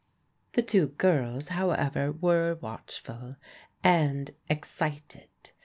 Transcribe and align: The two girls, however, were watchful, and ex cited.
The 0.53 0.63
two 0.63 0.87
girls, 0.97 1.49
however, 1.49 2.11
were 2.11 2.55
watchful, 2.55 3.35
and 3.83 4.31
ex 4.49 4.71
cited. 4.71 5.29